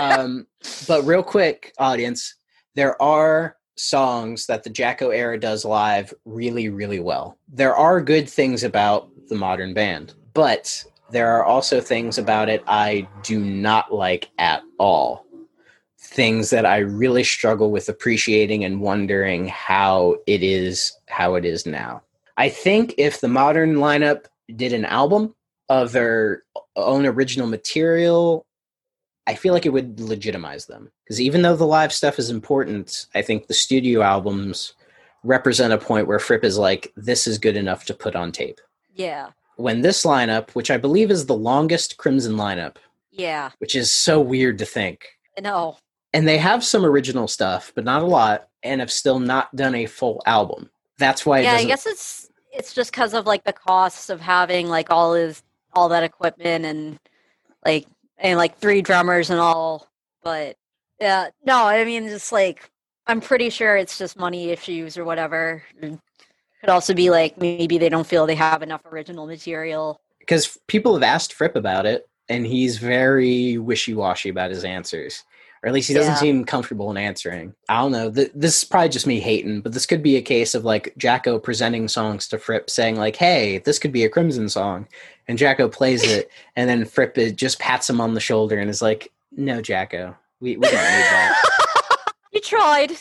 [0.00, 0.46] um,
[0.88, 2.36] but real quick, audience,
[2.74, 7.38] there are songs that the Jakko era does live really, really well.
[7.48, 12.62] There are good things about the modern band, but there are also things about it
[12.66, 15.26] I do not like at all.
[16.00, 21.66] Things that I really struggle with appreciating and wondering how it is how it is
[21.66, 22.02] now.
[22.36, 24.24] I think if the modern lineup
[24.56, 25.34] did an album
[25.68, 26.42] of their
[26.74, 28.46] own original material,
[29.26, 30.90] I feel like it would legitimize them.
[31.04, 34.72] Because even though the live stuff is important, I think the studio albums
[35.22, 38.60] represent a point where Fripp is like, this is good enough to put on tape.
[38.94, 39.28] Yeah.
[39.56, 42.76] When this lineup, which I believe is the longest Crimson lineup,
[43.10, 43.50] Yeah.
[43.58, 45.06] which is so weird to think,
[45.40, 45.76] know.
[46.12, 49.74] And they have some original stuff, but not a lot, and have still not done
[49.74, 50.70] a full album.
[50.98, 54.68] That's why yeah, I guess it's it's just because of like the costs of having
[54.68, 55.42] like all his
[55.72, 56.98] all that equipment and
[57.64, 57.86] like
[58.18, 59.88] and like three drummers and all.
[60.22, 60.56] But
[61.00, 62.70] yeah, no, I mean just like
[63.06, 65.62] I'm pretty sure it's just money issues or whatever.
[65.80, 65.98] And
[66.60, 70.00] Could also be like maybe they don't feel they have enough original material.
[70.18, 75.24] because people have asked Fripp about it, and he's very wishy-washy about his answers,
[75.62, 76.18] or at least he doesn't Yeah.
[76.18, 77.54] seem comfortable in answering.
[77.68, 78.10] I don't know.
[78.10, 80.94] Th- this is probably just me hating, but this could be a case of like
[80.98, 84.86] Jakko presenting songs to Fripp, saying like, "Hey, this could be a Crimson song,"
[85.28, 88.80] and Jakko plays it, and then Fripp just pats him on the shoulder and is
[88.82, 91.42] like, "No, Jakko, we we don't need that."
[92.32, 92.92] you tried.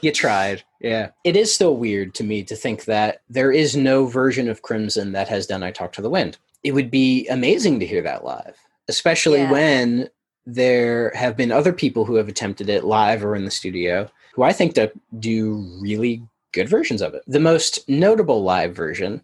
[0.00, 0.62] You tried.
[0.80, 1.10] Yeah.
[1.24, 5.12] It is still weird to me to think that there is no version of Crimson
[5.12, 6.36] that has done I Talk to the Wind.
[6.62, 8.56] It would be amazing to hear that live,
[8.88, 9.50] especially Yeah.
[9.50, 10.10] when
[10.46, 14.42] there have been other people who have attempted it live or in the studio who
[14.42, 14.76] I think
[15.18, 17.22] do really good versions of it.
[17.26, 19.22] The most notable live version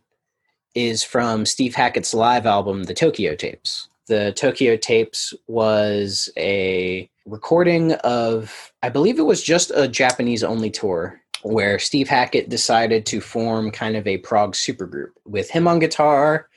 [0.75, 3.89] is from Steve Hackett's live album, The Tokyo Tapes.
[4.07, 10.71] The Tokyo Tapes was a recording of, I believe it was just a Japanese only
[10.71, 15.79] tour where Steve Hackett decided to form kind of a prog supergroup with him on
[15.79, 16.49] guitar,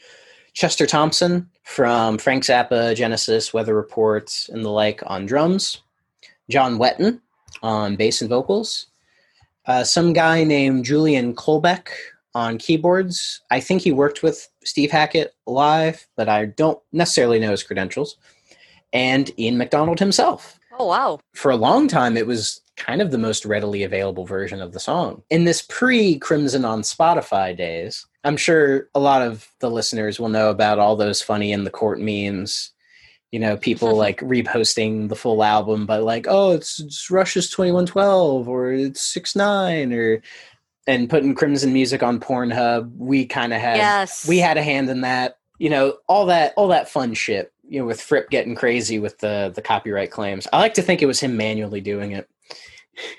[0.53, 5.81] Chester Thompson from Frank Zappa, Genesis, Weather Reports, and the like on drums,
[6.49, 7.19] John Wetton
[7.61, 8.87] on bass and vocals,
[9.65, 11.89] uh, some guy named Julian Colbeck
[12.35, 13.41] on keyboards.
[13.51, 18.17] I think he worked with Steve Hackett live, but I don't necessarily know his credentials.
[18.91, 20.59] And Ian McDonald himself.
[20.77, 21.19] Oh wow.
[21.33, 24.79] For a long time, it was kind of the most readily available version of the
[24.79, 25.23] song.
[25.29, 30.29] In this pre Crimson on Spotify days, I'm sure a lot of the listeners will
[30.29, 32.71] know about all those funny in the court memes.
[33.31, 38.47] You know, people like reposting the full album, but like, oh, it's, it's Rush's 2112
[38.47, 40.21] or it's 6 9 or
[40.85, 42.91] and putting Crimson music on Pornhub.
[42.97, 44.27] We kind of had yes.
[44.27, 47.79] we had a hand in that you know all that all that fun shit you
[47.79, 51.05] know with fripp getting crazy with the the copyright claims i like to think it
[51.05, 52.27] was him manually doing it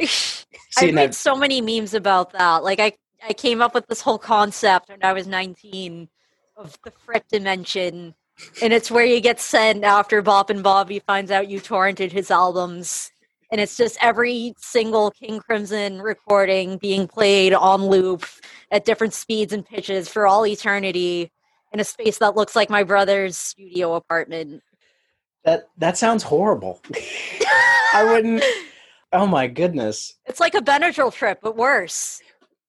[0.00, 0.06] I
[0.70, 2.64] Seeing made so many memes about that.
[2.64, 2.92] Like I,
[3.26, 6.08] I came up with this whole concept when I was 19
[6.56, 8.14] of the Frick dimension,
[8.62, 12.30] and it's where you get sent after Bop and Bobby finds out you torrented his
[12.30, 13.10] albums,
[13.50, 18.26] and it's just every single King Crimson recording being played on loop
[18.70, 21.30] at different speeds and pitches for all eternity
[21.72, 24.62] in a space that looks like my brother's studio apartment.
[25.44, 26.80] that that sounds horrible
[27.94, 28.42] i wouldn't
[29.12, 32.20] oh my goodness It's like a Benadryl trip, but worse.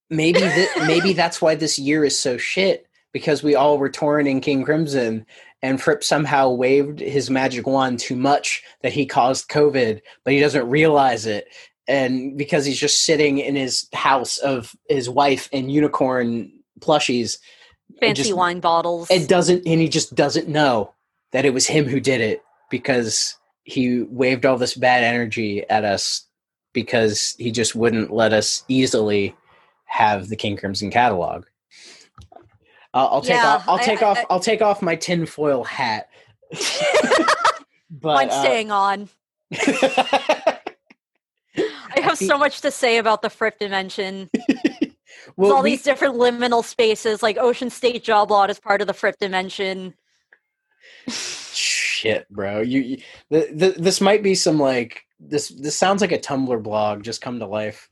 [0.09, 4.27] Maybe th- maybe that's why this year is so shit because we all were torn
[4.27, 5.25] in king crimson
[5.61, 10.39] and fripp somehow waved his magic wand too much that he caused covid but he
[10.39, 11.47] doesn't realize it
[11.87, 17.37] and because he's just sitting in his house of his wife and unicorn plushies
[17.99, 19.09] Fancy just- wine bottles.
[19.09, 20.93] it doesn't and he just doesn't know
[21.31, 25.83] that it was him who did it because he waved all this bad energy at
[25.83, 26.25] us
[26.73, 29.35] because he just wouldn't let us easily
[29.95, 31.45] have the king crimson catalog
[32.93, 33.65] I'll, I'll take Yeah, off.
[33.67, 34.17] I'll take I- off.
[34.19, 36.07] I- I'll take off my tinfoil hat.
[37.91, 39.09] but Mine's uh, staying on.
[39.53, 40.59] I
[42.01, 44.29] have so much to say about the Frick dimension.
[45.37, 48.87] Well, all we- these different liminal spaces, like Ocean State Job Lot is part of
[48.87, 49.93] the Frick dimension.
[51.09, 52.61] shit, bro.
[52.61, 52.97] You, you
[53.29, 55.49] the, the, this might be some like this.
[55.49, 57.89] This sounds like a Tumblr blog just come to life.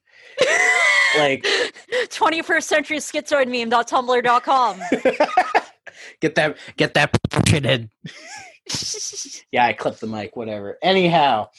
[1.18, 1.44] Like
[2.10, 4.80] 21st century schizoid meme.tumblr.com.
[6.20, 7.90] get that get that shit in.
[9.52, 10.38] Yeah, I clipped the mic.
[10.38, 10.78] Whatever.
[10.82, 11.50] Anyhow.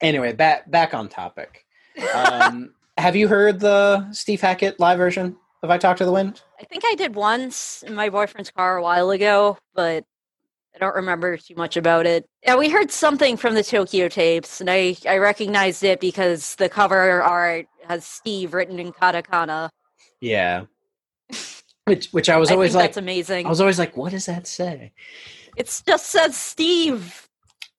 [0.00, 1.66] Anyway, back back on topic.
[2.14, 6.42] Um, have you heard the Steve Hackett live version of "I Talk to the Wind"?
[6.60, 10.04] I think I did once in my boyfriend's car a while ago, but
[10.74, 12.26] I don't remember too much about it.
[12.44, 16.68] Yeah, we heard something from the Tokyo tapes, and I, I recognized it because the
[16.68, 19.70] cover art has Steve written in katakana.
[20.20, 20.64] Yeah.
[21.86, 23.46] Which which I was I always think like that's amazing.
[23.46, 24.92] I was always like, what does that say?
[25.56, 27.28] It just says Steve.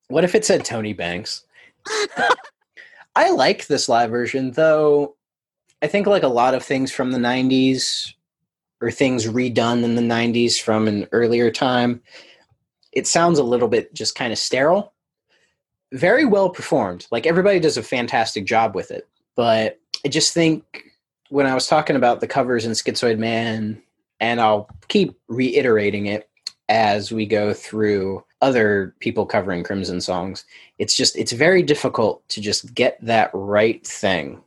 [0.07, 1.45] What if it said Tony Banks?
[3.15, 5.15] I like this live version, though.
[5.81, 8.13] I think like a lot of things from the '90s
[8.81, 12.01] or things redone in the '90s from an earlier time,
[12.91, 14.93] it sounds a little bit just kind of sterile.
[15.93, 17.07] Very well performed.
[17.11, 20.85] Like everybody does a fantastic job with it, but I just think
[21.29, 23.81] when I was talking about the covers in Schizoid Man,
[24.19, 26.29] and I'll keep reiterating it
[26.69, 30.45] as we go through other people covering Crimson songs.
[30.79, 34.41] It's just it's very difficult to just get that right thing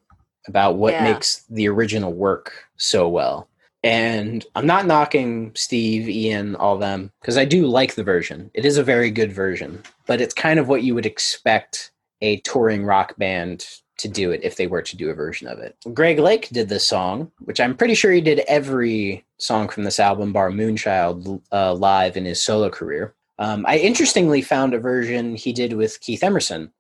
[0.47, 1.05] about what Yeah.
[1.13, 3.49] makes the original work so well.
[3.83, 8.51] And I'm not knocking Steve, Ian, all them because I do like the version.
[8.55, 12.39] It is a very good version, but it's kind of what you would expect a
[12.41, 13.67] touring rock band
[13.99, 15.77] to do it if they were to do a version of it.
[15.93, 20.01] Greg Lake did this song, which I'm pretty sure he did every song from this
[20.01, 23.15] album, bar Moonchild, uh, live in his solo career.
[23.39, 26.73] Um, I interestingly found a version he did with Keith Emerson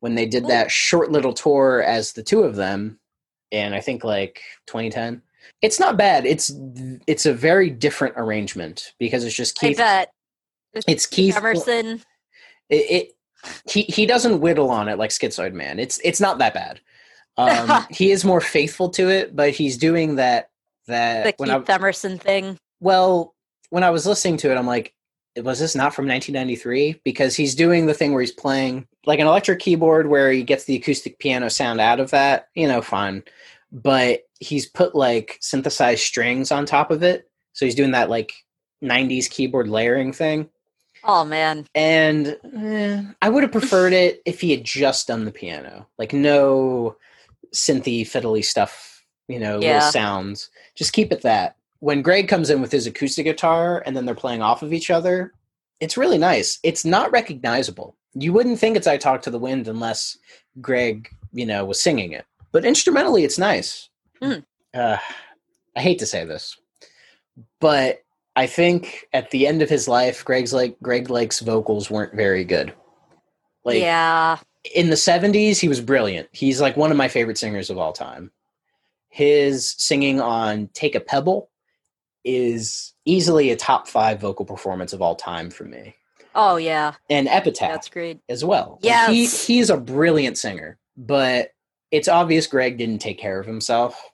[0.00, 2.98] when they did that short little tour as the two of them
[3.52, 5.22] in I think like 2010.
[5.60, 6.26] It's not bad.
[6.26, 6.52] It's
[7.06, 9.76] it's a very different arrangement because it's just I Keith.
[9.76, 10.12] bet
[10.88, 11.36] It's Keith.
[11.36, 12.02] Emerson.
[12.68, 13.12] It, it
[13.68, 15.78] he he doesn't whittle on it like Schizoid Man.
[15.78, 16.80] It's it's not that bad.
[17.36, 20.50] Um, he is more faithful to it, but he's doing that
[20.86, 22.58] that The when I Keith Emerson thing.
[22.80, 23.34] well
[23.70, 24.92] when I was listening to it, I'm like,
[25.36, 27.00] was this not from 1993?
[27.04, 30.64] Because he's doing the thing where he's playing like an electric keyboard where he gets
[30.64, 32.48] the acoustic piano sound out of that.
[32.54, 33.22] You know, fine,
[33.70, 38.32] but he's put like synthesized strings on top of it, so he's doing that like
[38.82, 40.50] 90s keyboard layering thing.
[41.04, 41.66] Oh man.
[41.74, 46.12] And eh, I would have preferred it if he had just done the piano, like
[46.12, 46.96] no
[47.54, 49.74] synthy fiddly stuff, you know, Yeah.
[49.76, 50.50] little sounds.
[50.74, 51.56] Just keep it that.
[51.80, 54.90] When Greg comes in with his acoustic guitar and then they're playing off of each
[54.90, 55.32] other,
[55.80, 56.60] it's really nice.
[56.62, 57.96] It's not recognizable.
[58.14, 60.16] You wouldn't think it's "I Talk to the Wind" unless
[60.60, 62.24] Greg, you know, was singing it.
[62.52, 63.88] But instrumentally, it's nice.
[64.22, 64.40] Hmm.
[64.72, 64.98] Uh,
[65.74, 66.56] I hate to say this,
[67.60, 68.02] but
[68.34, 72.44] I think at the end of his life, Greg's like Greg Lake's vocals weren't very
[72.44, 72.72] good.
[73.64, 74.38] Like yeah.
[74.74, 76.28] in the 70s, he was brilliant.
[76.32, 78.30] He's like one of my favorite singers of all time.
[79.08, 81.50] His singing on Take a Pebble
[82.24, 85.94] is easily a top five vocal performance of all time for me.
[86.34, 86.94] Oh yeah.
[87.10, 88.20] And Epitaph That's great.
[88.28, 88.78] as well.
[88.82, 91.50] Like, he, he's a brilliant singer, but
[91.90, 94.11] it's obvious Greg didn't take care of himself.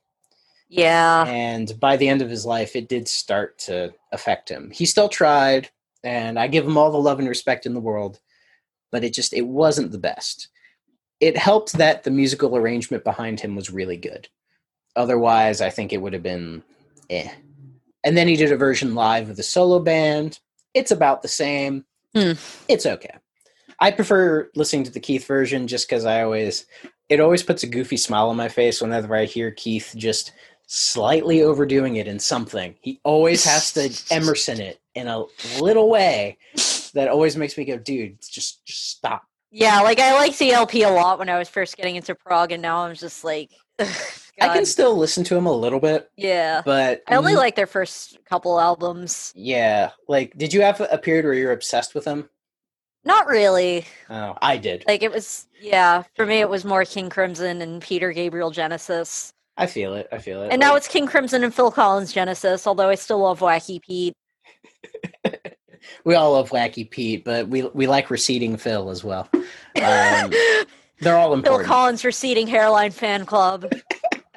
[0.68, 1.24] Yeah.
[1.26, 4.70] and by the end of his life it did start to affect him.
[4.70, 5.70] He still tried
[6.04, 8.20] and i give him all the love and respect in the world
[8.92, 10.48] but it just it wasn't the best.
[11.20, 14.28] It helped that the musical arrangement behind him was really good.
[14.96, 16.62] Otherwise i think it would have been
[17.10, 17.30] eh.
[18.04, 20.38] And then he did a version live with the solo band.
[20.74, 21.84] It's about the same.
[22.14, 22.32] Hmm.
[22.68, 23.18] it's okay.
[23.80, 26.66] I prefer listening to the keith version just because i always
[27.08, 30.32] it always puts a goofy smile on my face whenever i hear keith just
[30.68, 32.76] slightly overdoing it in something.
[32.80, 35.24] He always has to Emerson it in a
[35.60, 36.38] little way
[36.94, 39.24] that always makes me go, dude, just just stop.
[39.50, 42.52] Yeah, like I liked the LP a lot when I was first getting into prog,
[42.52, 43.88] and now I'm just like, ugh,
[44.40, 46.62] I can still listen to him a little bit, yeah.
[46.64, 49.32] but I only like their first couple albums.
[49.34, 49.90] yeah.
[50.06, 52.28] Like, did you have a period where you're obsessed with him?
[53.04, 53.86] Not really.
[54.10, 54.84] Oh, I did.
[54.86, 56.02] Like it was, yeah.
[56.14, 60.08] For me, it was more King Crimson and Peter Gabriel Genesis, I feel it.
[60.12, 60.52] I feel it.
[60.52, 62.66] and now Like, it's King Crimson and Phil Collins Genesis.
[62.66, 64.14] Although I still love Wacky Pete.
[66.04, 69.28] we all love Wacky Pete, but we we like receding Phil as well.
[69.34, 70.32] Um,
[71.00, 71.66] they're all important.
[71.66, 71.74] Phil.
[71.74, 73.70] Collins Receding Hairline Fan Club.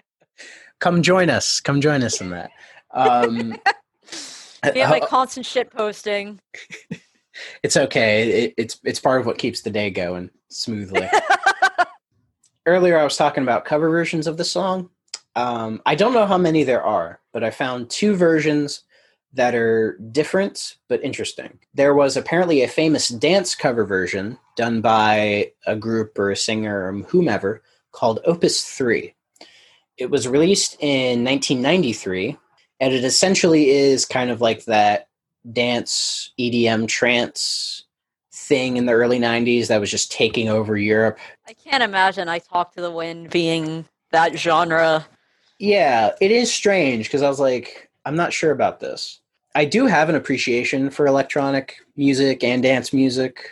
[0.79, 1.59] Come join us.
[1.59, 2.49] Come join us in that.
[2.91, 3.55] Um,
[4.75, 6.39] Yeah, my uh, constant shit posting.
[7.63, 8.45] it's okay.
[8.45, 11.07] It, it's it's part of what keeps the day going smoothly.
[12.65, 14.89] Earlier, I was talking about cover versions of the song.
[15.35, 18.83] Um, I don't know how many there are, but I found two versions
[19.33, 21.57] that are different but interesting.
[21.73, 26.87] There was apparently a famous dance cover version done by a group or a singer
[26.87, 29.13] or whomever called Opus 3.
[29.97, 32.37] It was released in 1993,
[32.79, 35.07] and it essentially is kind of like that
[35.53, 37.85] dance, EDM, trance
[38.33, 41.19] thing in the early 90s that was just taking over Europe.
[41.47, 45.05] I can't imagine I Talk to the Wind being that genre.
[45.61, 49.19] Yeah, it is strange because I was like, I'm not sure about this.
[49.53, 53.47] I do have an appreciation for electronic music and dance music.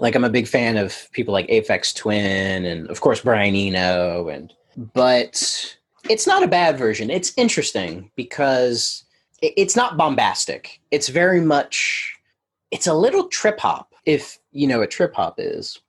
[0.00, 4.28] Like I'm a big fan of people like Aphex Twin and of course Brian Eno
[4.28, 4.52] and
[4.92, 5.74] but
[6.10, 7.08] it's not a bad version.
[7.08, 9.04] It's interesting because
[9.40, 10.78] it's not bombastic.
[10.90, 12.14] It's very much
[12.70, 15.80] it's a little trip hop if you know what trip hop is.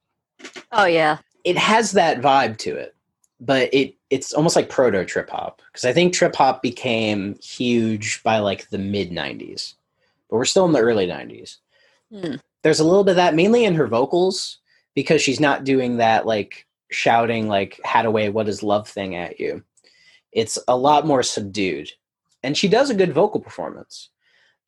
[0.71, 1.17] Oh yeah.
[1.43, 2.95] It has that vibe to it,
[3.39, 8.23] but it it's almost like proto trip hop because I think trip hop became huge
[8.23, 9.73] by like the mid '90s,
[10.29, 11.57] but we're still in the early '90s.
[12.11, 12.35] Hmm.
[12.63, 14.59] There's a little bit of that, mainly in her vocals,
[14.95, 19.63] because she's not doing that like shouting like "Haddaway, what is love?" thing at you.
[20.31, 21.91] It's a lot more subdued,
[22.43, 24.09] and she does a good vocal performance,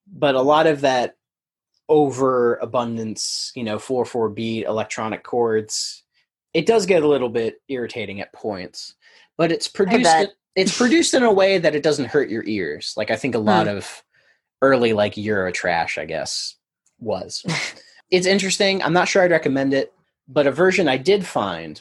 [0.07, 1.15] but a lot of that
[1.89, 6.03] overabundance, you know, four four beat electronic chords,
[6.53, 8.95] it does get a little bit irritating at points.
[9.37, 12.95] But it's produced it's produced in a way that it doesn't hurt your ears.
[12.97, 14.03] Like I think a lot of
[14.63, 16.55] early like Euro trash, I guess,
[16.99, 17.45] was.
[18.11, 18.81] it's interesting.
[18.81, 19.93] I'm not sure I'd recommend it,
[20.27, 21.79] but a version I did find,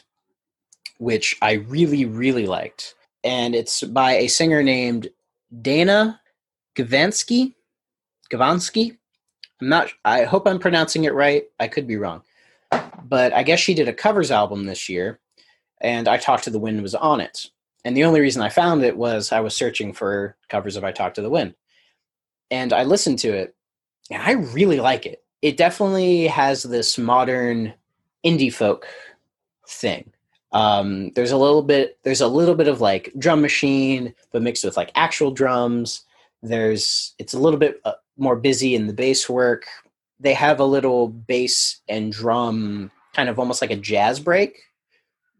[0.99, 2.93] which I really, really liked,
[3.23, 5.09] and it's by a singer named
[5.61, 6.21] Dana
[6.75, 7.53] Gavanski.
[8.31, 8.95] Gavanski.
[9.59, 9.89] I'm not.
[10.05, 11.45] I hope I'm pronouncing it right.
[11.59, 12.21] I could be wrong,
[13.07, 15.19] but I guess she did a covers album this year,
[15.81, 17.47] and I Talked to the Wind was on it.
[17.85, 20.91] And the only reason I found it was I was searching for covers of I
[20.91, 21.55] Talked to the Wind,
[22.51, 23.55] and I listened to it,
[24.11, 25.23] and I really like it.
[25.41, 27.73] It definitely has this modern
[28.25, 28.87] indie folk
[29.67, 30.11] thing.
[30.51, 31.97] Um, there's a little bit.
[32.03, 36.03] There's a little bit of like drum machine, but mixed with like actual drums.
[36.41, 39.65] There's it's a little bit uh, more busy in the bass work.
[40.19, 44.61] They have a little bass and drum kind of almost like a jazz break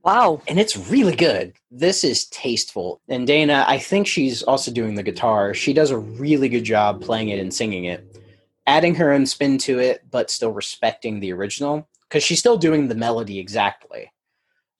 [0.04, 0.42] Wow.
[0.48, 1.54] and it's really good.
[1.70, 3.02] This is tasteful.
[3.10, 5.54] And Dana, I think she's also doing the guitar.
[5.54, 8.18] She does a really good job playing it and singing it,
[8.66, 12.88] adding her own spin to it, but still respecting the original because she's still doing
[12.88, 14.12] the melody exactly.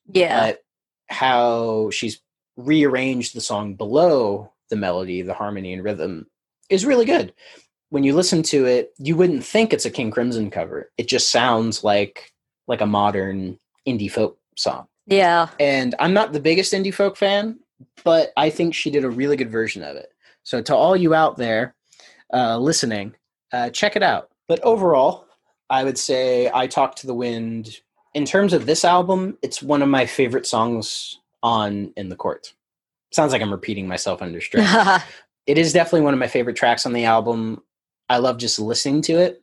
[0.10, 0.52] Yeah.
[0.52, 0.64] But
[1.08, 2.22] how she's
[2.56, 6.28] rearranged the song below the melody, the harmony and rhythm
[6.70, 7.34] is really good.
[7.90, 10.90] When you listen to it, you wouldn't think it's a King Crimson cover.
[10.98, 12.32] It just sounds like
[12.68, 13.58] like a modern
[13.88, 14.88] indie folk song.
[15.08, 15.50] yeah.
[15.60, 17.60] And I'm not the biggest indie folk fan,
[18.04, 20.12] but I think she did a really good version of it.
[20.44, 21.76] So to all you out there
[22.34, 23.16] uh, listening,
[23.54, 24.30] uh, check it out.
[24.48, 25.28] But overall,
[25.70, 27.78] I would say I Talk to the Wind.
[28.14, 32.54] In terms of this album, it's one of my favorite songs on In the Court.
[33.12, 35.04] Sounds like I'm repeating myself under stress.
[35.46, 37.62] it is definitely one of my favorite tracks on the album.
[38.10, 39.42] I love just listening to it.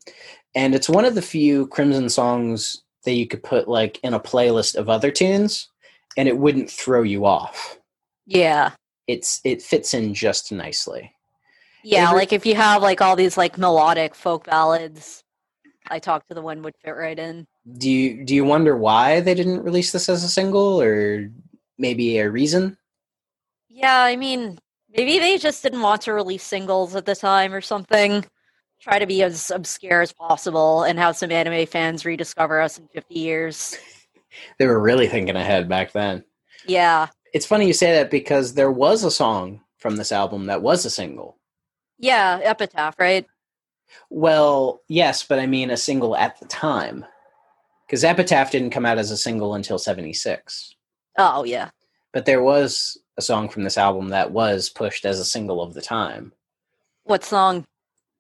[0.55, 4.21] And it's one of the few Crimson songs that you could put like in a
[4.21, 5.69] playlist of other tunes
[6.17, 7.79] and it wouldn't throw you off.
[8.27, 8.73] yeah.
[9.07, 11.13] It's it fits in just nicely.
[11.83, 15.23] Yeah, like if you have like all these like melodic folk ballads,
[15.91, 17.47] I Talk to the one would fit right in.
[17.77, 21.29] Do you do you wonder why they didn't release this as a single or
[21.77, 22.79] maybe a reason?
[23.69, 24.59] Yeah, I mean,
[24.97, 28.25] maybe they just didn't want to release singles at the time or something.
[28.85, 32.87] Try to be as obscure as possible and have some anime fans rediscover us in
[32.89, 33.76] 50 years.
[34.59, 36.24] They were really thinking ahead back then.
[36.66, 37.07] Yeah.
[37.32, 40.85] It's funny you say that because there was a song from this album that was
[40.85, 41.39] a single.
[42.01, 43.26] Yeah, Epitaph, right?
[44.11, 47.05] Well, yes, but I mean a single at the time.
[47.87, 50.74] Because Epitaph didn't come out as a single until 76.
[51.16, 51.70] Oh, yeah.
[52.12, 55.74] But there was a song from this album that was pushed as a single of
[55.74, 56.32] the time
[57.05, 57.66] What song?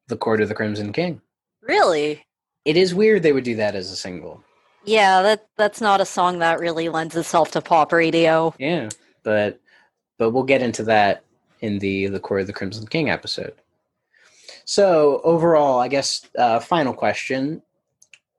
[0.08, 1.20] The Court of the Crimson King.
[1.62, 2.24] Really?
[2.64, 4.42] It is weird they would do that as a single.
[4.84, 8.54] Yeah, that that's not a song that really lends itself to pop radio.
[8.58, 8.90] Yeah,
[9.22, 9.60] but
[10.18, 11.24] but we'll get into that
[11.60, 13.54] in the the Court of the Crimson King episode.
[14.66, 17.62] So overall, I guess uh, final question: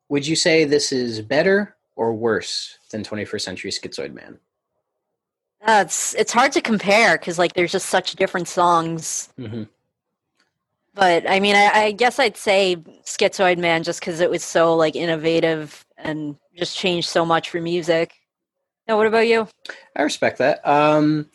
[0.10, 4.40] Would you say this is better or worse than 21st Century Schizoid Man?
[5.66, 9.30] That's it's hard to compare because like there's just such different songs.
[9.40, 9.64] Mm-hmm.
[10.96, 14.76] But I mean, I, I guess I'd say Schizoid Man just because it was so
[14.76, 18.14] like innovative and just changed so much for music.
[18.88, 19.48] Now, what about you?
[19.96, 20.66] I respect that.
[20.66, 21.30] Um,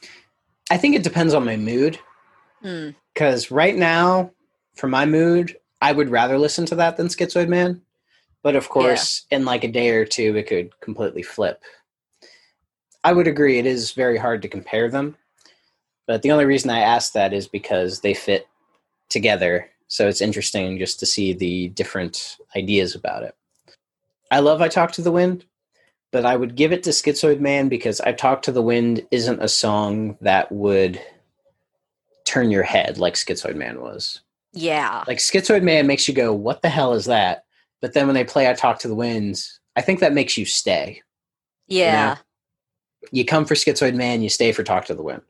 [0.71, 1.99] I think it depends on my mood
[2.63, 2.91] Hmm.
[3.15, 4.31] because right now,
[4.77, 7.83] for my mood, I would rather listen to that than Schizoid Man.
[8.43, 11.63] But of course, in like a day or two, it could completely flip.
[13.05, 15.17] I would agree, it is very hard to compare them.
[16.07, 18.47] But the only reason I ask that is because they fit
[19.11, 19.69] together.
[19.89, 23.35] So it's interesting just to see the different ideas about it.
[24.31, 25.45] I love I Talk to the Wind,
[26.13, 29.43] but I would give it to Schizoid Man because I Talk to the Wind isn't
[29.43, 31.01] a song that would
[32.25, 34.21] turn your head like Schizoid Man was.
[34.53, 35.05] Yeah.
[35.07, 37.45] Like Schizoid Man makes you go, "What the hell is that?"
[37.81, 40.45] But then when they play "I Talk to the Winds," I think that makes you
[40.45, 41.03] stay.
[41.67, 42.17] Yeah.
[43.11, 45.23] You come for Schizoid Man, you stay for Talk to the Wind.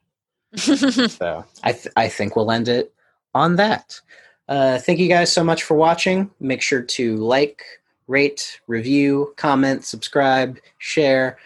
[1.10, 2.92] So I th- I think we'll end it
[3.34, 4.00] on that.
[4.48, 6.30] Uh, thank you guys so much for watching.
[6.40, 7.62] Make sure to like,
[8.08, 11.38] rate, review, comment, subscribe, share,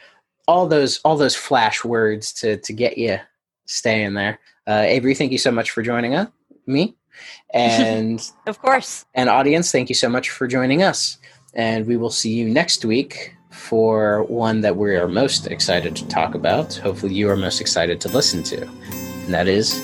[0.49, 3.19] all those all those flash words to to get you
[3.67, 4.39] staying there.
[4.67, 6.29] Uh, Avery, thank you so much for joining us,
[6.67, 6.97] me,
[7.55, 11.19] and of course, and audience, thank you so much for joining us.
[11.55, 16.09] And we will see you next week for one that we are most excited to
[16.09, 16.75] talk about.
[16.75, 19.81] Hopefully, you are most excited to listen to, and that is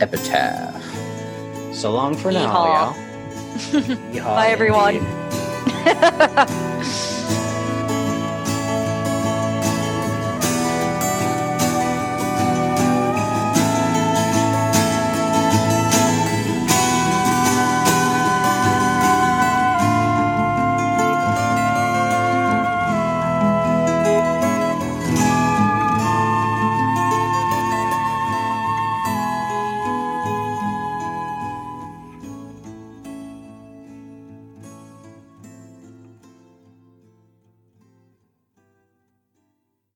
[0.00, 0.91] Epitaph.
[1.72, 2.94] So long for now,
[3.72, 4.24] y'all.
[4.34, 5.00] Bye, everyone.